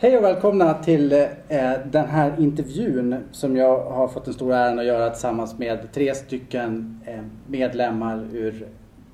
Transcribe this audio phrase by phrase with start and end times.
[0.00, 4.78] Hej och välkomna till eh, den här intervjun som jag har fått den stora äran
[4.78, 8.68] att göra tillsammans med tre stycken eh, medlemmar ur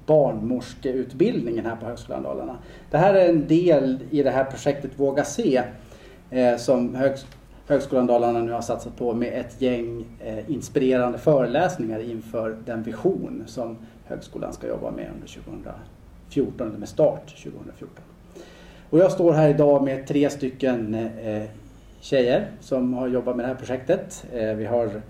[0.06, 2.58] barnmorskeutbildningen här på Högskolan Dalarna.
[2.90, 5.62] Det här är en del i det här projektet Våga se
[6.30, 7.26] eh, som Högs
[7.66, 13.42] Högskolan Dalarna nu har satsat på med ett gäng eh, inspirerande föreläsningar inför den vision
[13.46, 18.04] som högskolan ska jobba med under 2014, eller med start 2014.
[18.94, 21.42] Och jag står här idag med tre stycken eh,
[22.00, 24.26] tjejer som har jobbat med det här projektet.
[24.32, 25.02] Eh, vi har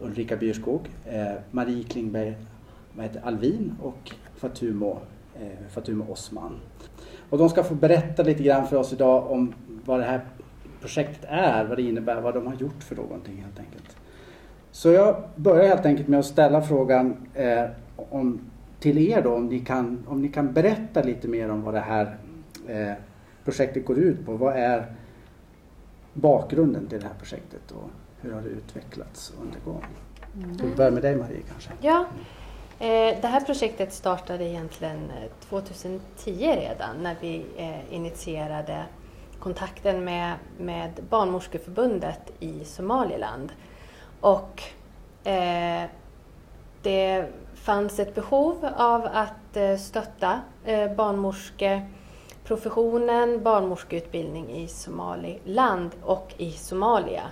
[0.00, 2.36] Ulrika Byrskog, eh, Marie Klingberg
[2.94, 4.98] vad heter, Alvin och Fatumo,
[5.40, 6.52] eh, Fatumo Osman.
[7.30, 10.20] Och de ska få berätta lite grann för oss idag om vad det här
[10.80, 13.96] projektet är, vad det innebär, vad de har gjort för någonting helt enkelt.
[14.70, 17.64] Så jag börjar helt enkelt med att ställa frågan eh,
[17.96, 18.40] om,
[18.80, 21.80] till er då, om ni, kan, om ni kan berätta lite mer om vad det
[21.80, 22.16] här
[22.68, 22.92] eh,
[23.48, 24.36] projektet går ut på.
[24.36, 24.86] Vad är
[26.12, 27.90] bakgrunden till det här projektet och
[28.20, 29.84] hur har det utvecklats under gång?
[30.34, 30.56] Mm.
[30.56, 31.70] Vi börjar med dig Marie kanske.
[31.80, 32.06] Ja,
[32.78, 35.12] eh, det här projektet startade egentligen
[35.48, 38.84] 2010 eh, redan när vi eh, initierade
[39.38, 43.52] kontakten med, med Barnmorskeförbundet i Somaliland.
[44.20, 44.62] Och
[45.24, 45.84] eh,
[46.82, 50.92] det fanns ett behov av att stötta eh,
[52.48, 57.22] professionen barnmorskeutbildning i Somaliland och i Somalia.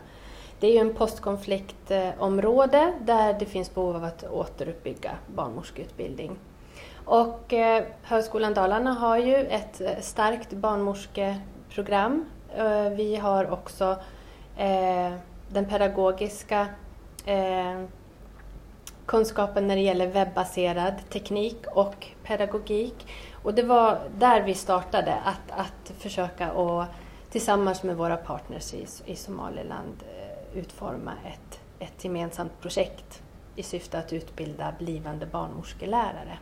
[0.60, 6.38] Det är ju en postkonfliktområde där det finns behov av att återuppbygga barnmorskeutbildning.
[7.04, 12.24] Och eh, Högskolan Dalarna har ju ett eh, starkt barnmorskeprogram.
[12.56, 13.96] Eh, vi har också
[14.56, 15.12] eh,
[15.48, 16.66] den pedagogiska
[17.24, 17.82] eh,
[19.06, 23.06] kunskapen när det gäller webbaserad teknik och pedagogik.
[23.42, 26.84] Och det var där vi startade, att, att försöka och
[27.30, 33.22] tillsammans med våra partners i, i Somaliland eh, utforma ett, ett gemensamt projekt
[33.56, 36.38] i syfte att utbilda blivande barnmorskelärare.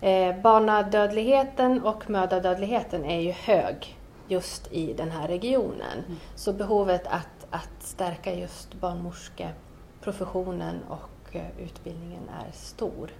[0.00, 5.98] Eh, barnadödligheten och mödradödligheten är ju hög just i den här regionen.
[6.06, 6.18] Mm.
[6.34, 13.10] Så behovet att, att stärka just barnmorskeprofessionen och och utbildningen är stor.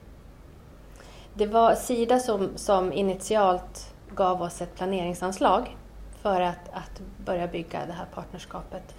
[1.35, 5.77] Det var Sida som, som initialt gav oss ett planeringsanslag
[6.23, 8.95] för att, att börja bygga det här partnerskapet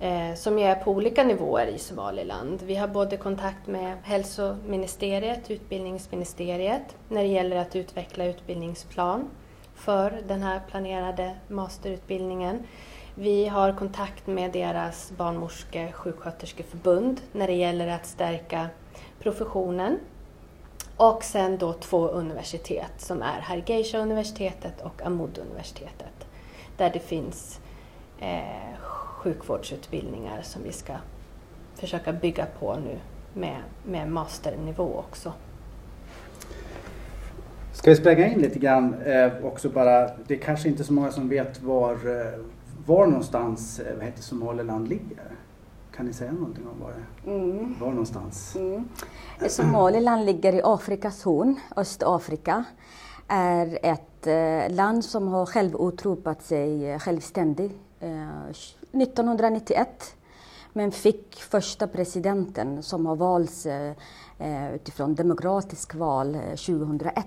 [0.00, 2.62] eh, som är på olika nivåer i Somaliland.
[2.62, 9.30] Vi har både kontakt med hälsoministeriet, utbildningsministeriet när det gäller att utveckla utbildningsplan
[9.74, 12.62] för den här planerade masterutbildningen.
[13.14, 18.68] Vi har kontakt med deras barnmorske sjuksköterskeförbund när det gäller att stärka
[19.20, 19.98] professionen.
[20.96, 26.26] Och sen då två universitet som är Hargeisa universitetet och Ahmad-universitetet.
[26.76, 27.60] Där det finns
[28.20, 30.92] eh, sjukvårdsutbildningar som vi ska
[31.74, 32.98] försöka bygga på nu
[33.34, 35.32] med, med masternivå också.
[37.72, 41.10] Ska vi spränga in lite grann eh, också bara, det är kanske inte så många
[41.10, 42.40] som vet var eh,
[42.86, 45.36] var någonstans eh, vad heter Somaliland ligger?
[45.92, 47.76] Kan ni säga någonting om var, det, mm.
[47.80, 48.56] var någonstans?
[48.56, 48.88] Mm.
[49.48, 52.64] Somaliland ligger i Afrikas horn, Östafrika.
[53.28, 57.70] är ett eh, land som har själv utropat sig självständig
[58.00, 58.48] eh,
[58.92, 60.16] 1991
[60.72, 63.66] men fick första presidenten som har valts
[64.74, 67.26] utifrån demokratisk val 2001.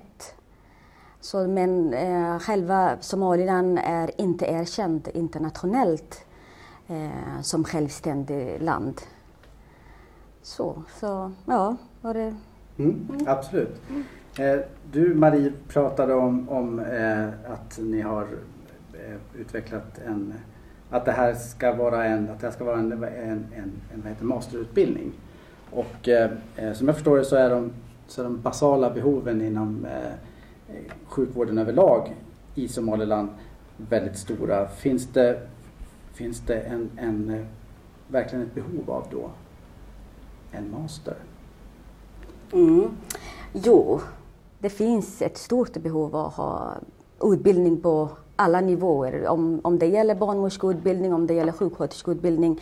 [1.23, 6.25] Så, men eh, själva Somaliland är inte erkänt internationellt
[6.87, 9.01] eh, som självständigt land.
[10.41, 12.35] Så, så ja, var det...
[12.77, 13.81] Mm, absolut.
[14.39, 14.59] Eh,
[14.91, 18.27] du Marie pratade om, om eh, att ni har
[18.93, 20.33] eh, utvecklat en
[20.89, 24.11] att det här ska vara en, att det ska vara en, en, en, en vad
[24.11, 25.11] heter, masterutbildning.
[25.71, 26.31] Och eh,
[26.73, 27.71] som jag förstår det så är de,
[28.07, 29.87] så är de basala behoven inom
[31.07, 32.15] sjukvården överlag
[32.55, 33.29] i Somaliland
[33.77, 34.67] väldigt stora.
[34.67, 35.47] Finns det,
[36.13, 37.45] finns det en, en, eh,
[38.07, 39.29] verkligen ett behov av då
[40.51, 41.15] en master?
[42.53, 42.89] Mm.
[43.53, 44.01] Jo,
[44.59, 46.73] det finns ett stort behov av att ha
[47.21, 49.27] utbildning på alla nivåer.
[49.27, 52.61] Om, om det gäller barnmorskeutbildning, om det gäller sjuksköterskeutbildning.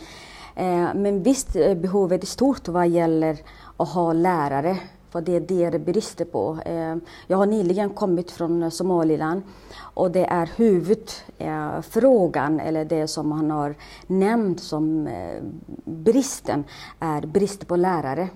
[0.54, 3.38] Eh, men visst, eh, behovet är stort vad gäller
[3.76, 4.78] att ha lärare
[5.12, 6.58] för det är det det brister på.
[6.64, 9.42] Eh, jag har nyligen kommit från Somaliland
[9.78, 13.74] och det är huvudfrågan, eh, eller det som man har
[14.06, 15.42] nämnt som eh,
[15.84, 16.64] bristen,
[16.98, 18.28] är brist på lärare.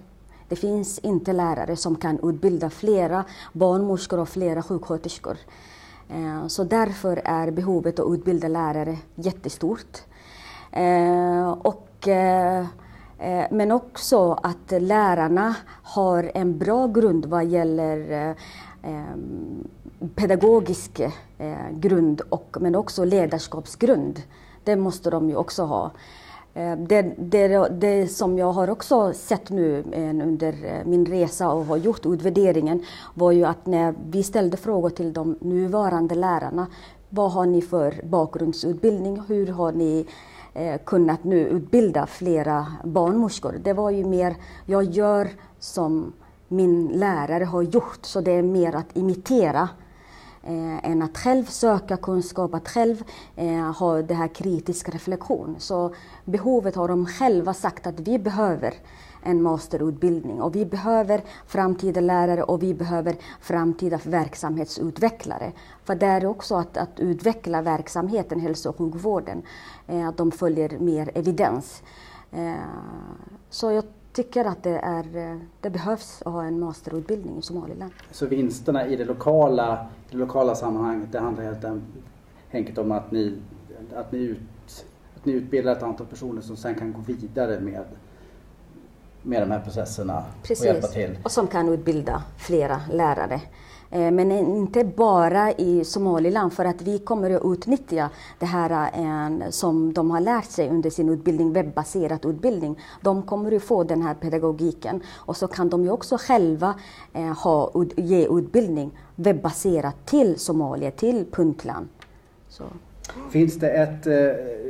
[0.48, 5.36] Det finns inte lärare som kan utbilda flera barnmorskor och flera sjuksköterskor.
[6.48, 9.98] Så därför är behovet att utbilda lärare jättestort.
[11.62, 12.08] Och,
[13.18, 18.28] Eh, men också att lärarna har en bra grund vad gäller
[18.82, 19.00] eh,
[20.14, 21.00] pedagogisk
[21.38, 24.22] eh, grund och, men också ledarskapsgrund.
[24.64, 25.90] Det måste de ju också ha.
[26.88, 29.84] Det, det, det, som jag har också sett nu
[30.24, 32.82] under min resa och har gjort utvärderingen
[33.14, 36.66] var ju att när vi ställde frågor till de nuvarande lärarna,
[37.08, 39.22] vad har ni för bakgrundsutbildning?
[39.28, 40.06] Hur har ni
[40.56, 43.60] eh, kunnat nu utbilda flera barnmorskor?
[43.62, 44.36] Det var ju mer,
[44.66, 46.12] jag gör som
[46.48, 49.68] min lärare har gjort, så det är mer att imitera
[50.42, 53.02] eh, än att själv söka kunskap, att själv
[53.36, 55.56] eh, ha det här kritisk reflektion.
[55.58, 55.94] Så
[56.24, 58.74] behovet har de själva sagt att vi behöver
[59.26, 65.52] en masterutbildning och vi behöver framtida lärare och vi behöver framtida verksamhetsutvecklare.
[65.84, 69.42] För det är också att, att utveckla verksamheten, hälso och sjukvården,
[69.86, 71.82] eh, att de följer mer evidens.
[72.32, 72.54] Eh,
[73.50, 77.92] så jag tycker att det, är, eh, det behövs att ha en masterutbildning i Somaliland.
[78.10, 81.64] Så vinsterna i det lokala, det lokala sammanhanget, det handlar helt
[82.52, 83.38] enkelt om att ni,
[83.94, 84.86] att, ni ut,
[85.16, 87.84] att ni utbildar ett antal personer som sen kan gå vidare med,
[89.26, 90.60] med de här processerna Precis.
[90.60, 91.18] och hjälpa till?
[91.22, 93.40] och som kan utbilda flera lärare.
[93.90, 99.50] Eh, men inte bara i Somaliland för att vi kommer att utnyttja det här eh,
[99.50, 102.78] som de har lärt sig under sin utbildning, webbaserad utbildning.
[103.00, 106.74] De kommer att få den här pedagogiken och så kan de ju också själva
[107.12, 111.88] eh, ha, ge utbildning webbaserat till Somalia, till Puntland.
[112.48, 112.64] Så.
[113.30, 114.06] Finns det ett,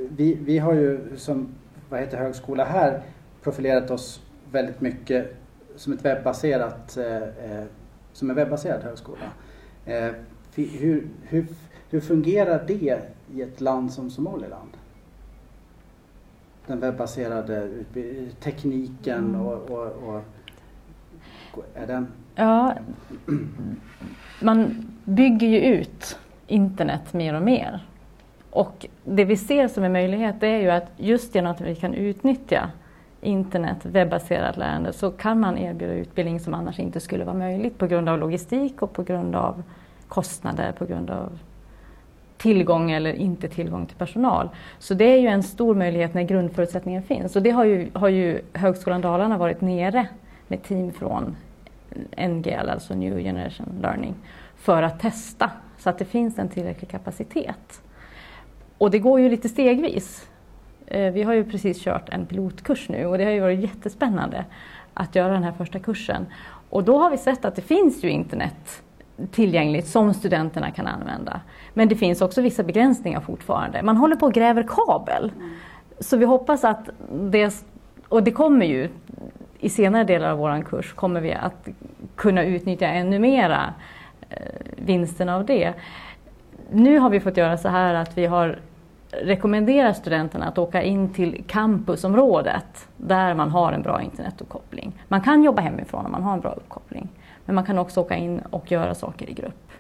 [0.09, 1.55] vi, vi har ju som
[1.89, 3.03] vad heter högskola här
[3.43, 4.21] profilerat oss
[4.53, 5.37] väldigt mycket
[5.77, 6.99] som ett webbaserat
[8.17, 9.33] som en webbaserad högskola.
[9.87, 10.11] Eh,
[10.55, 11.47] hur, hur,
[11.91, 13.01] hur fungerar det
[13.35, 14.71] i ett land som Somaliland?
[16.67, 17.69] Den webbaserade
[18.41, 19.41] tekniken mm.
[19.41, 20.25] och, och,
[21.53, 22.07] och, är den...
[22.35, 22.75] Ja,
[24.41, 27.87] man bygger ju ut internet mer och mer.
[28.51, 31.95] Och det vi ser som en möjlighet är ju att just genom att vi kan
[31.95, 32.71] utnyttja
[33.21, 37.87] internet, webbaserat lärande så kan man erbjuda utbildning som annars inte skulle vara möjligt på
[37.87, 39.63] grund av logistik och på grund av
[40.09, 41.39] kostnader, på grund av
[42.37, 44.49] tillgång eller inte tillgång till personal.
[44.79, 48.09] Så det är ju en stor möjlighet när grundförutsättningen finns och det har ju, har
[48.09, 50.09] ju Högskolan Dalarna varit nere
[50.49, 51.37] med team från
[52.29, 54.15] NGL, alltså New Generation Learning,
[54.57, 57.83] för att testa så att det finns en tillräcklig kapacitet.
[58.79, 60.29] Och det går ju lite stegvis.
[60.87, 64.45] Eh, vi har ju precis kört en pilotkurs nu och det har ju varit jättespännande
[64.95, 66.27] att göra den här första kursen.
[66.71, 68.83] Och då har vi sett att det finns ju internet
[69.31, 71.41] tillgängligt som studenterna kan använda.
[71.75, 73.83] Men det finns också vissa begränsningar fortfarande.
[73.83, 75.33] Man håller på och gräver kabel.
[75.99, 77.65] Så vi hoppas att det,
[78.09, 78.89] och det kommer ju
[79.61, 81.69] i senare delar av vår kurs, kommer vi att
[82.17, 83.75] kunna utnyttja ännu mera
[84.31, 84.39] eh,
[84.77, 85.73] vinsten av det.
[86.71, 88.59] Nu har vi fått göra så här att vi har
[89.11, 94.93] rekommenderar studenterna att åka in till campusområdet där man har en bra internetuppkoppling.
[95.09, 97.09] Man kan jobba hemifrån om man har en bra uppkoppling.
[97.45, 99.71] Men man kan också åka in och göra saker i grupp.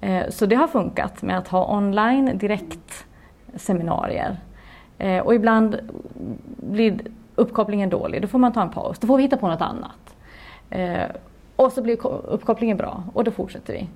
[0.00, 3.06] Eh, så det har funkat med att ha online direkt
[3.54, 4.36] seminarier.
[4.98, 5.78] Eh, och ibland
[6.56, 7.00] blir
[7.34, 8.98] uppkopplingen dålig, då får man ta en paus.
[8.98, 10.16] Då får vi hitta på något annat.
[10.70, 11.02] Eh,
[11.56, 13.88] och så blir uppkopplingen bra och då fortsätter vi.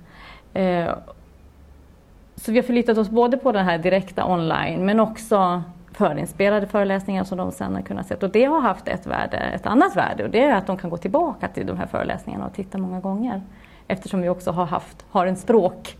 [2.35, 7.23] Så vi har förlitat oss både på den här direkta online men också förinspelade föreläsningar
[7.23, 8.15] som de sen har kunnat se.
[8.15, 10.89] Och det har haft ett värde, ett annat värde och det är att de kan
[10.89, 13.41] gå tillbaka till de här föreläsningarna och titta många gånger.
[13.87, 15.97] Eftersom vi också har, haft, har en språk,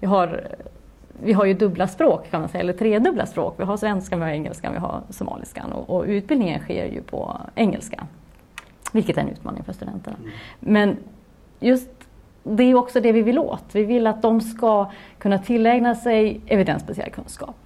[0.00, 0.46] vi har,
[1.22, 3.54] vi har ju dubbla språk kan man säga, eller tredubbla språk.
[3.58, 7.40] Vi har svenska, vi har engelska, vi har somaliskan och, och utbildningen sker ju på
[7.54, 8.06] engelska.
[8.92, 10.16] Vilket är en utmaning för studenterna.
[10.20, 10.32] Mm.
[10.60, 10.96] Men
[11.60, 11.90] just
[12.48, 13.64] det är också det vi vill åt.
[13.72, 17.56] Vi vill att de ska kunna tillägna sig evidensbaserad kunskap.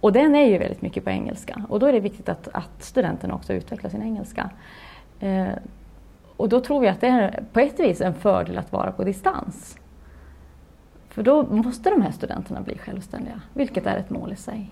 [0.00, 2.82] Och den är ju väldigt mycket på engelska och då är det viktigt att, att
[2.82, 4.50] studenterna också utvecklar sin engelska.
[5.20, 5.48] Eh,
[6.36, 9.04] och då tror vi att det är på ett vis en fördel att vara på
[9.04, 9.78] distans.
[11.08, 14.70] För då måste de här studenterna bli självständiga, vilket är ett mål i sig.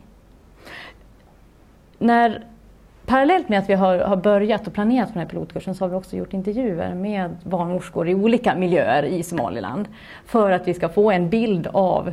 [1.99, 2.45] När
[3.07, 5.89] parallellt med att vi har, har börjat och planerat för den här pilotkursen så har
[5.89, 9.89] vi också gjort intervjuer med barnmorskor i olika miljöer i Somaliland
[10.27, 12.13] för att vi ska få en bild av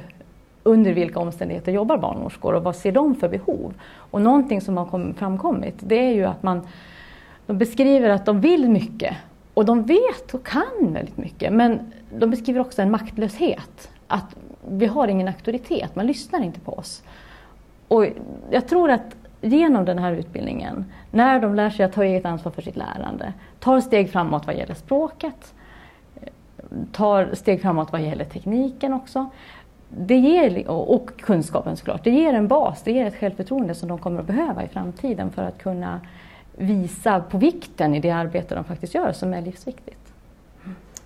[0.64, 3.74] under vilka omständigheter jobbar barnmorskor och vad ser de för behov?
[3.96, 6.68] Och någonting som har framkommit det är ju att man
[7.48, 9.16] de beskriver att de vill mycket
[9.54, 13.90] och de vet och kan väldigt mycket men de beskriver också en maktlöshet.
[14.08, 14.36] Att
[14.70, 17.04] vi har ingen auktoritet, man lyssnar inte på oss.
[17.88, 18.06] Och
[18.50, 22.52] jag tror att genom den här utbildningen, när de lär sig att ta eget ansvar
[22.52, 25.54] för sitt lärande, tar steg framåt vad gäller språket,
[26.92, 29.30] tar steg framåt vad gäller tekniken också.
[29.90, 32.04] Det ger, och kunskapen såklart.
[32.04, 35.32] Det ger en bas, det ger ett självförtroende som de kommer att behöva i framtiden
[35.32, 36.02] för att kunna
[36.58, 40.07] visa på vikten i det arbete de faktiskt gör som är livsviktigt.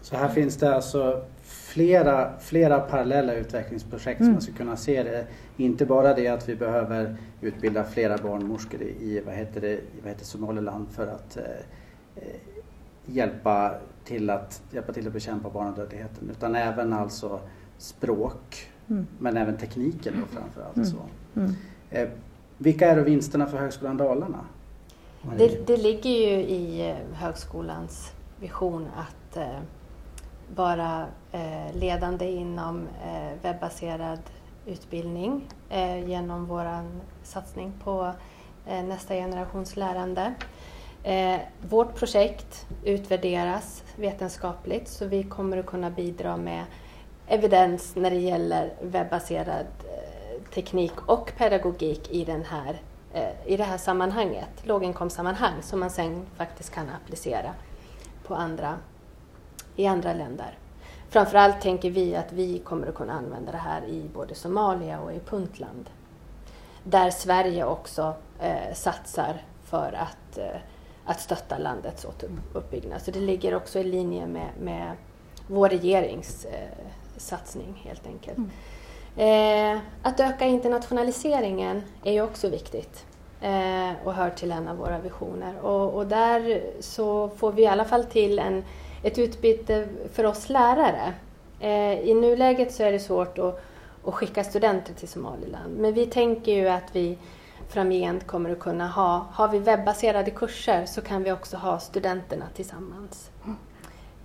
[0.01, 4.27] Så här finns det alltså flera, flera parallella utvecklingsprojekt mm.
[4.27, 5.25] som man skulle kunna se det.
[5.57, 10.25] Inte bara det att vi behöver utbilda flera barnmorskor i vad heter det, vad heter
[10.25, 12.23] Somaliland för att eh,
[13.05, 17.39] hjälpa, till att, hjälpa till att bekämpa barnadödligheten utan även alltså
[17.77, 19.07] språk mm.
[19.19, 20.75] men även tekniken då framförallt.
[20.75, 20.87] Mm.
[20.87, 20.97] Så.
[21.35, 21.51] Mm.
[21.89, 22.09] Eh,
[22.57, 24.45] vilka är då vinsterna för Högskolan Dalarna?
[25.37, 29.59] Det, det, ligger ju i eh, högskolans vision att eh,
[30.55, 34.19] vara eh, ledande inom eh, webbaserad
[34.65, 36.65] utbildning eh, genom vår
[37.23, 38.11] satsning på
[38.67, 40.33] eh, nästa generations lärande.
[41.03, 41.39] Eh,
[41.69, 46.63] vårt projekt utvärderas vetenskapligt så vi kommer att kunna bidra med
[47.27, 52.81] evidens när det gäller webbaserad eh, teknik och pedagogik i den här
[53.13, 57.53] Eh, i det här sammanhanget, låginkomstsammanhang, som man sen faktiskt kan applicera
[58.27, 58.77] på andra,
[59.75, 60.57] i andra länder.
[61.09, 65.13] Framförallt tänker vi att vi kommer att kunna använda det här i både Somalia och
[65.13, 65.89] i Puntland.
[66.83, 70.61] Där Sverige också eh, satsar för att, eh,
[71.05, 73.01] att stötta landets återuppbyggnad.
[73.01, 74.91] Så det ligger också i linje med, med
[75.47, 76.87] vår regerings eh,
[77.17, 78.37] satsning helt enkelt.
[78.37, 78.51] Mm.
[79.15, 83.05] Eh, att öka internationaliseringen är ju också viktigt
[83.41, 85.59] eh, och hör till en av våra visioner.
[85.61, 88.63] Och, och, där så får vi i alla fall till en,
[89.03, 91.13] ett utbyte för oss lärare.
[91.59, 93.63] Eh, I nuläget så är det svårt att,
[94.05, 97.17] att skicka studenter till Somaliland men vi tänker ju att vi
[97.69, 102.45] framgent kommer att kunna ha, har vi webbaserade kurser så kan vi också ha studenterna
[102.55, 103.31] tillsammans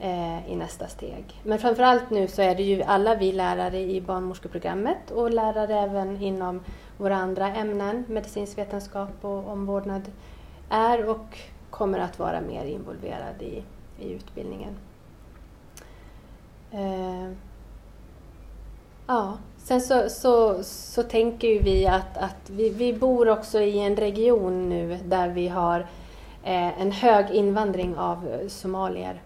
[0.00, 1.25] eh, i nästa steg.
[1.42, 6.23] Men framförallt nu så är det ju alla vi lärare i barnmorskeprogrammet och lärare även
[6.23, 6.61] inom
[6.97, 10.02] våra andra ämnen, medicinsk vetenskap och omvårdnad,
[10.71, 11.38] är och
[11.71, 13.62] kommer att vara mer involverade i,
[14.00, 14.76] i utbildningen.
[16.70, 17.30] Eh,
[19.06, 23.78] ja, sen så, så, så tänker ju vi att, att vi, vi bor också i
[23.78, 25.80] en region nu där vi har
[26.42, 29.22] eh, en hög invandring av somalier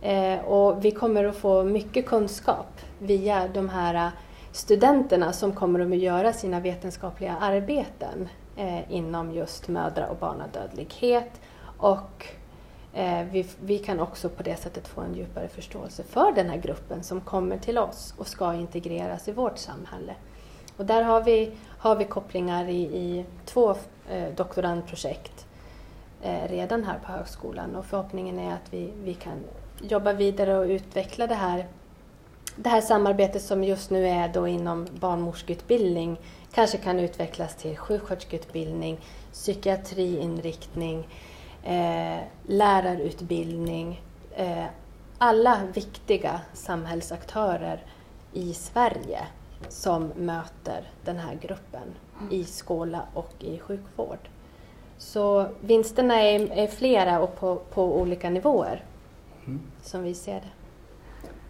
[0.00, 4.10] Eh, och vi kommer att få mycket kunskap via de här
[4.52, 11.40] studenterna som kommer att göra sina vetenskapliga arbeten eh, inom just mödra och barnadödlighet.
[11.78, 12.26] Och
[12.92, 16.56] Eh, vi, vi, kan också på det sättet få en djupare förståelse för den här
[16.56, 20.14] gruppen som kommer till oss och ska integreras i vårt samhälle.
[20.76, 23.74] Och där har vi, har vi kopplingar i, i två
[24.10, 25.46] eh, doktorandprojekt
[26.22, 29.44] eh, redan här på högskolan och förhoppningen är att vi, vi kan
[29.82, 31.66] jobba vidare och utveckla det här,
[32.56, 36.20] det här samarbetet som just nu är då inom barnmorskeutbildning
[36.52, 39.00] kanske kan utvecklas till sjuksköterskeutbildning,
[39.32, 41.08] psykiatriinriktning,
[41.68, 44.02] eh, lärarutbildning.
[44.36, 44.64] Eh,
[45.18, 47.84] alla viktiga samhällsaktörer
[48.32, 49.20] i Sverige
[49.68, 51.88] som möter den här gruppen
[52.30, 54.28] i skola och i sjukvård.
[54.98, 58.84] Så vinsterna är, är flera och på, på olika nivåer
[59.46, 59.60] mm.
[59.82, 60.50] som vi ser det.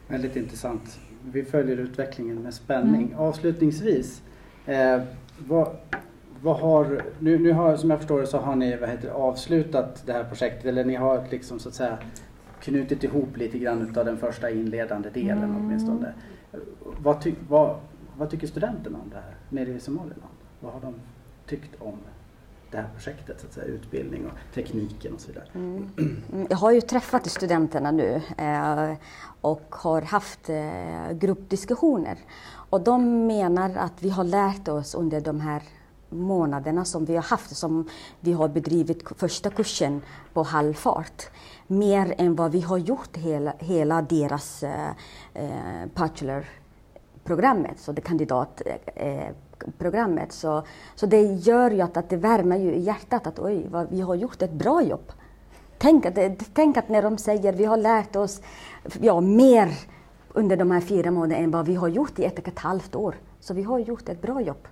[0.09, 0.99] Väldigt intressant.
[1.25, 3.07] Vi följer utvecklingen med spänning.
[3.07, 3.19] Mm.
[3.19, 4.23] Avslutningsvis,
[4.67, 5.03] eh,
[5.39, 5.77] vad,
[6.43, 10.03] vad har, nu, nu har, som jag förstår det så har ni vad heter, avslutat
[10.07, 11.99] det här projektet eller ni har liksom så att säga
[12.61, 15.57] knutit ihop lite grann utav den första inledande delen mm.
[15.57, 16.13] åtminstone.
[17.03, 17.77] Vad, ty, vad,
[18.17, 20.33] vad tycker studenterna om det här nere i Somaliland?
[20.61, 20.95] Vad har de
[21.47, 21.95] tyckt om
[22.71, 25.45] det här projektet, så att säga, utbildning och tekniken och så vidare.
[25.55, 25.91] Mm.
[25.99, 26.47] mm.
[26.51, 28.93] Jag har ju träffat studenterna nu eh,
[29.41, 32.19] och har haft eh, gruppdiskussioner.
[32.71, 35.63] Och de menar att vi har lärt oss under de här
[36.11, 37.89] månaderna som vi har haft, som
[38.21, 41.31] vi har bedrivit första kursen på halvfart,
[41.67, 44.89] mer än vad vi har gjort hela, hela deras eh,
[45.35, 50.23] eh bachelorprogrammet, så det kandidatprogrammet.
[50.23, 50.25] eh.
[50.25, 50.63] eh så,
[50.95, 54.01] så det gör ju att, att det värmer ju i hjärtat att oj, vad, vi
[54.01, 55.13] har gjort ett bra jobb.
[55.79, 56.19] Tänk att,
[56.55, 58.41] tänk att när de säger vi har lärt oss
[59.01, 59.69] ja, mer
[60.33, 62.95] under de här fyra månaderna än vad vi har gjort i ett och ett halvt
[62.95, 63.15] år.
[63.41, 64.69] Så vi har gjort ett bra jobb.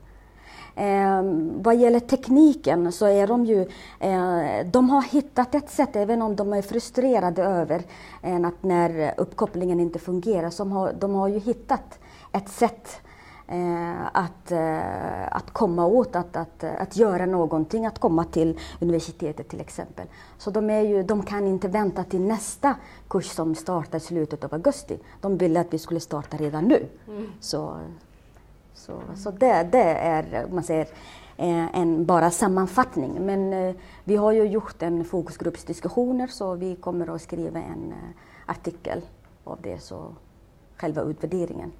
[0.77, 1.23] Eh,
[1.63, 3.61] vad gäller tekniken så är de ju,
[4.01, 7.83] eh, de har hittat ett sätt, även om de är frustrerade över
[8.23, 11.99] eh, att när uppkopplingen inte fungerar, så har, de har ju hittat
[12.33, 13.01] ett sätt
[13.49, 19.49] Eh, att, eh, att komma åt, att, att, att göra någonting, att komma till universitetet
[19.49, 20.07] till exempel.
[20.39, 22.75] Så de, är ju, de kan inte vänta till nästa
[23.09, 24.99] kurs som startar i slutet av augusti.
[25.21, 26.87] De ville att vi skulle starta redan nu.
[27.09, 27.27] Mm.
[27.41, 27.77] Så,
[28.87, 30.87] så, så det, det är, man säger,
[31.37, 33.27] eh, en bara sammanfattning.
[33.27, 33.75] Men
[34.05, 37.95] vi har ju gjort en fokusgruppsdiskussioner så vi kommer att skriva en
[38.47, 39.03] artikel
[39.45, 40.15] av det, så
[40.77, 41.73] själva utvärderingen.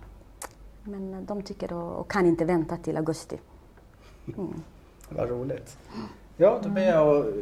[0.83, 3.39] Men de tycker och, och kan inte vänta till augusti.
[4.37, 4.55] Mm.
[5.09, 5.79] Vad roligt.
[6.37, 7.35] Ja, då ber jag att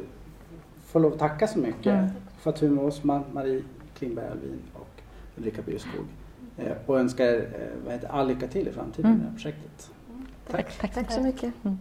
[0.86, 1.86] få lov att tacka så mycket.
[1.86, 2.10] Mm.
[2.38, 3.62] Fatuma Osman, Marie
[3.94, 5.02] Klingberg Alvin och
[5.36, 6.04] Ulrika Byrskog.
[6.58, 7.46] Eh, och önskar
[7.88, 9.18] eh, all lycka till i framtiden mm.
[9.18, 9.90] med det här projektet.
[10.50, 10.66] Tack.
[10.66, 11.52] Tack, tack, tack så mycket.
[11.64, 11.78] Mm.